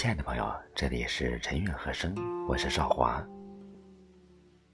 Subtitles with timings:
[0.00, 2.14] 亲爱的朋友，这里是陈韵和声，
[2.48, 3.22] 我是少华。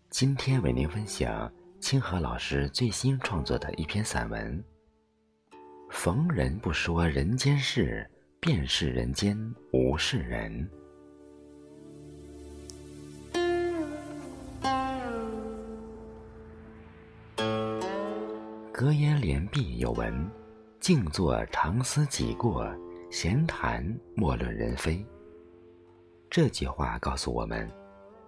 [0.09, 4.64] 今天为您分享清河老师最新创作的一篇散文。
[5.91, 8.09] 逢人不说人间事，
[8.39, 9.36] 便是人间
[9.73, 10.71] 无事人。
[18.72, 20.31] 格言联璧有文
[20.79, 22.72] ：“静坐常思己过，
[23.11, 25.04] 闲谈莫论人非。”
[26.36, 27.67] 这句话告诉我们，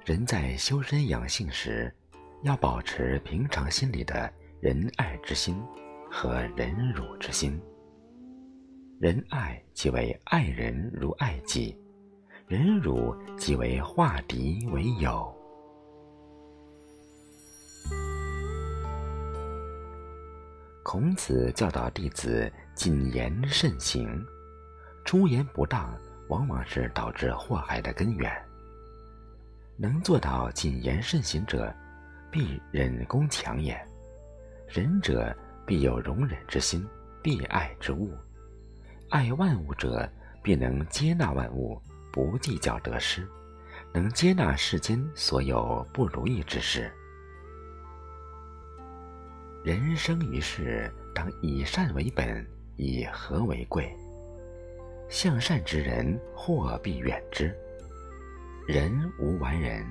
[0.03, 1.95] 人在修身养性时，
[2.43, 5.63] 要保持平常心里的仁爱之心
[6.11, 7.61] 和忍辱之心。
[8.99, 11.79] 仁爱即为爱人如爱己，
[12.47, 15.31] 忍辱即为化敌为友。
[20.83, 24.09] 孔子教导弟子谨言慎行，
[25.05, 25.95] 出言不当。
[26.29, 28.31] 往往是导致祸害的根源。
[29.77, 31.75] 能做到谨言慎行者，
[32.31, 33.77] 必忍攻强也；
[34.69, 36.87] 仁者必有容忍之心，
[37.23, 38.13] 必爱之物。
[39.11, 40.11] 爱万物者，
[40.43, 41.81] 必能接纳万物，
[42.13, 43.27] 不计较得失，
[43.93, 46.93] 能接纳世间所有不如意之事。
[49.65, 53.95] 人生于世，当以善为本，以和为贵。
[55.09, 57.55] 向善之人，祸必远之。
[58.67, 59.85] 人无完人，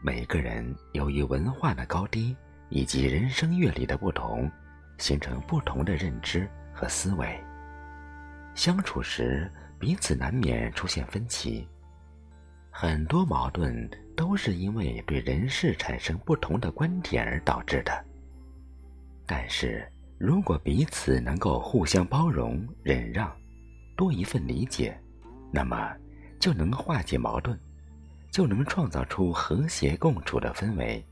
[0.00, 2.36] 每个人由于文化的高低
[2.68, 4.48] 以及人生阅历的不同，
[4.98, 7.38] 形成不同的认知和思维。
[8.54, 11.68] 相处时，彼此难免出现分歧。
[12.70, 17.92] 很多矛盾都是因为对人事产生不同的观点而导致的。
[19.26, 19.84] 但是
[20.18, 23.30] 如果彼此能够互相包容、忍让，
[23.96, 24.98] 多一份理解，
[25.52, 25.94] 那么
[26.38, 27.58] 就能化解矛盾，
[28.30, 31.04] 就能创造出和谐共处的氛围，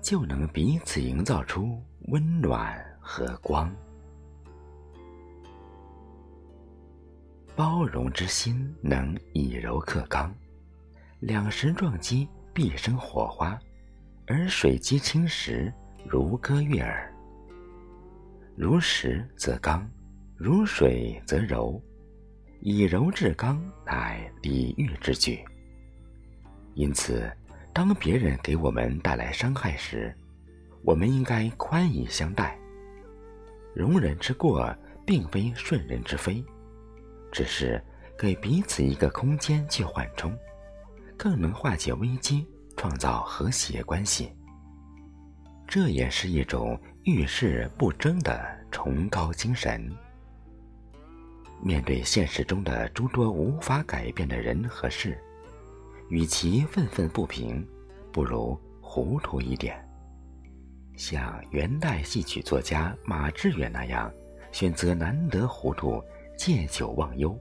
[0.00, 3.74] 就能彼此营造出温暖和光。
[7.56, 10.34] 包容之心能以柔克刚，
[11.20, 13.58] 两石撞击必生火花，
[14.26, 15.72] 而水击青石
[16.04, 17.12] 如歌悦耳。
[18.56, 19.88] 如石则刚，
[20.36, 21.80] 如水则柔。
[22.66, 25.44] 以柔制刚，乃礼遇之举。
[26.72, 27.30] 因此，
[27.74, 30.16] 当别人给我们带来伤害时，
[30.82, 32.58] 我们应该宽以相待。
[33.74, 36.42] 容人之过，并非顺人之非，
[37.30, 37.84] 只是
[38.18, 40.34] 给彼此一个空间去缓冲，
[41.18, 42.46] 更能化解危机，
[42.78, 44.32] 创造和谐关系。
[45.68, 49.94] 这也是一种遇事不争的崇高精神。
[51.62, 55.18] 面对现实中的诸多无法改变的人和事，
[56.08, 57.66] 与其愤愤不平，
[58.12, 59.82] 不如糊涂一点。
[60.96, 64.12] 像元代戏曲作家马致远那样，
[64.52, 66.02] 选择难得糊涂，
[66.36, 67.36] 借酒忘忧。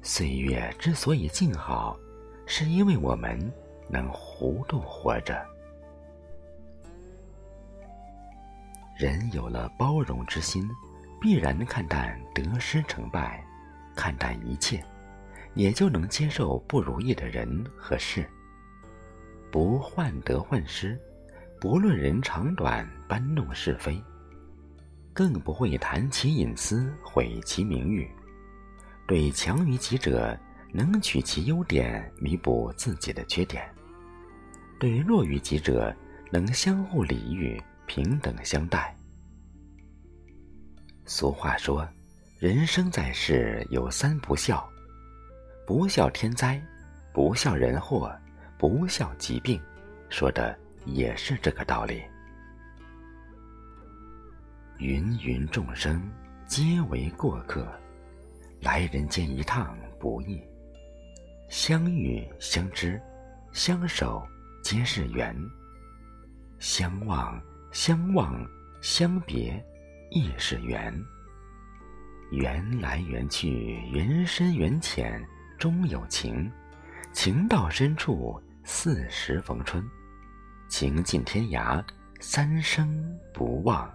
[0.00, 1.96] 岁月之所以静好，
[2.46, 3.38] 是因为我们
[3.88, 5.44] 能糊涂活着。
[8.96, 10.68] 人有了包容之心。
[11.22, 13.46] 必然看淡得失成败，
[13.94, 14.84] 看淡一切，
[15.54, 18.28] 也就能接受不如意的人和事。
[19.48, 21.00] 不患得患失，
[21.60, 24.02] 不论人长短，搬弄是非，
[25.12, 28.10] 更不会谈其隐私，毁其名誉。
[29.06, 30.36] 对强于己者，
[30.72, 33.62] 能取其优点弥补自己的缺点；
[34.80, 35.94] 对弱于己者，
[36.32, 38.96] 能相互礼遇，平等相待。
[41.14, 41.86] 俗话说
[42.40, 44.66] ：“人生在世有三不孝，
[45.66, 46.58] 不孝天灾，
[47.12, 48.10] 不孝人祸，
[48.56, 49.60] 不孝疾病。”
[50.08, 52.02] 说的也是这个道理。
[54.78, 56.02] 芸芸众生
[56.46, 57.70] 皆为过客，
[58.62, 60.42] 来人间一趟不易。
[61.50, 62.98] 相遇相知，
[63.52, 64.26] 相守
[64.62, 65.36] 皆是缘。
[66.58, 67.38] 相望
[67.70, 68.42] 相望
[68.80, 69.62] 相别。
[70.14, 70.94] 亦是缘，
[72.32, 75.26] 缘来缘去，缘深缘浅，
[75.58, 76.52] 终有情。
[77.14, 79.82] 情到深处，四时逢春。
[80.68, 81.82] 情尽天涯，
[82.20, 83.90] 三生不忘。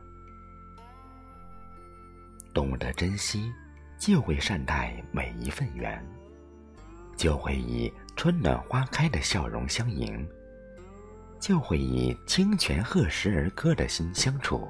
[2.51, 3.53] 懂得珍惜，
[3.99, 6.03] 就会善待每一份缘，
[7.15, 10.27] 就会以春暖花开的笑容相迎，
[11.39, 14.67] 就会以清泉和石而歌的心相处。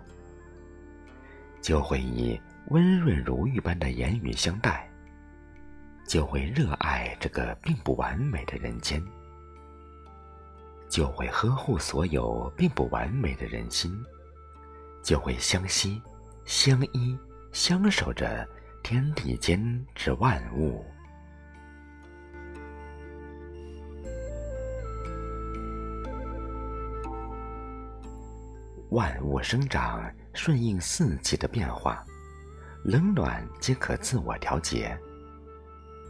[1.68, 4.90] 就会以温润如玉般的言语相待，
[6.08, 9.04] 就会热爱这个并不完美的人间，
[10.88, 14.02] 就会呵护所有并不完美的人心，
[15.04, 16.02] 就会相惜、
[16.46, 17.20] 相依、
[17.52, 18.48] 相守着
[18.82, 20.86] 天地间之万物。
[28.98, 32.04] 万物生长顺应四季的变化，
[32.84, 34.98] 冷暖皆可自我调节。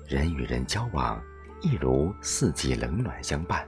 [0.07, 1.21] 人与人交往，
[1.59, 3.67] 亦如四季冷暖相伴。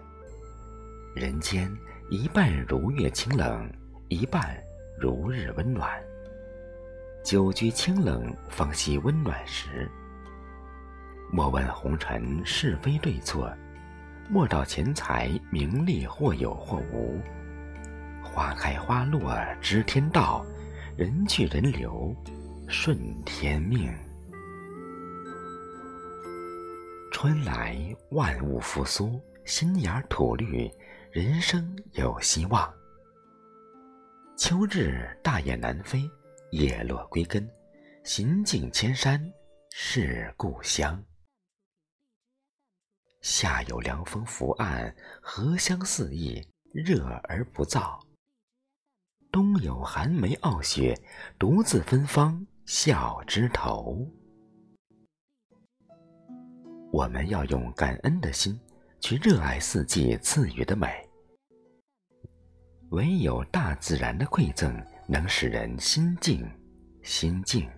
[1.14, 1.70] 人间
[2.10, 3.70] 一半如月清冷，
[4.08, 4.58] 一半
[4.98, 6.02] 如日温暖。
[7.22, 9.92] 久居清冷，方惜温暖时。
[11.30, 13.54] 莫问红尘是非对错，
[14.30, 17.22] 莫道钱财名利或有或无。
[18.40, 20.46] 花开花落知天道，
[20.96, 22.16] 人去人留
[22.70, 23.94] 顺天命。
[27.12, 27.78] 春来
[28.12, 30.72] 万物复苏，新芽吐绿，
[31.12, 32.74] 人生有希望。
[34.38, 36.10] 秋日大雁南飞，
[36.52, 37.46] 叶落归根，
[38.06, 39.22] 行尽千山
[39.74, 41.04] 是故乡。
[43.20, 46.42] 夏有凉风拂岸，荷香四溢，
[46.72, 48.00] 热而不燥。
[49.32, 51.00] 冬有寒梅傲雪，
[51.38, 54.08] 独自芬芳笑枝头。
[56.92, 58.60] 我们要用感恩的心
[59.00, 61.08] 去热爱四季赐予的美，
[62.90, 64.76] 唯有大自然的馈赠
[65.08, 66.44] 能使人心静
[67.04, 67.70] 心静，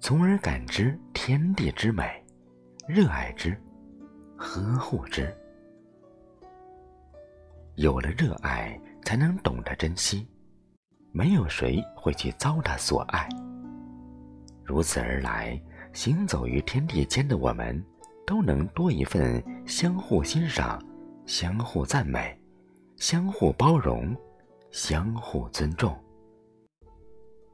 [0.00, 2.24] 从而感知天地之美，
[2.88, 3.54] 热爱之，
[4.38, 5.30] 呵护之。
[7.74, 10.26] 有了热爱，才能懂得珍惜，
[11.12, 13.28] 没有谁会去糟蹋所爱。
[14.64, 15.60] 如此而来。
[15.92, 17.84] 行走于天地间的我们，
[18.24, 20.80] 都能多一份相互欣赏、
[21.26, 22.38] 相互赞美、
[22.96, 24.16] 相互包容、
[24.70, 25.98] 相互尊重，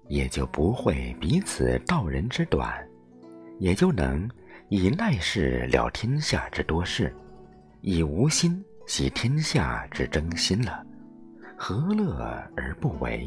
[0.09, 2.87] 也就不会彼此道人之短，
[3.59, 4.29] 也就能
[4.69, 7.11] 以赖事了天下之多事，
[7.81, 10.85] 以无心系天下之争心了，
[11.59, 12.15] 何乐
[12.55, 13.27] 而不为？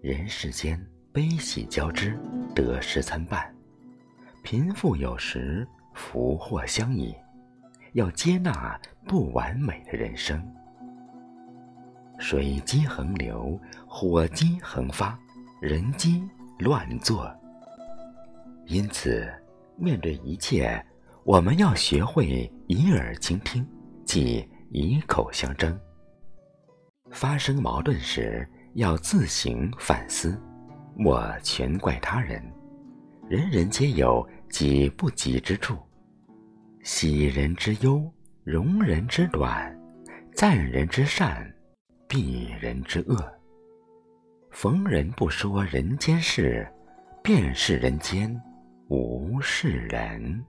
[0.00, 0.80] 人世间
[1.12, 2.16] 悲喜交织，
[2.54, 3.52] 得失参半，
[4.44, 7.12] 贫富有时，福祸相依。
[7.94, 10.40] 要接纳不完美的人生。
[12.18, 15.18] 水机横流，火机横发，
[15.60, 16.22] 人机
[16.60, 17.34] 乱作。
[18.66, 19.28] 因此，
[19.76, 20.84] 面对一切，
[21.28, 23.62] 我们要学会以耳倾听，
[24.06, 25.78] 即以口相争。
[27.10, 28.48] 发生矛盾时。
[28.74, 30.40] 要自行反思，
[30.94, 32.40] 莫全怪他人。
[33.28, 35.76] 人人皆有己不及之处，
[36.84, 38.08] 喜人之忧，
[38.44, 39.76] 容人之短，
[40.32, 41.52] 赞人之善，
[42.06, 43.16] 避人之恶。
[44.52, 46.70] 逢人不说人间事，
[47.20, 48.40] 便是人间
[48.88, 50.44] 无事人。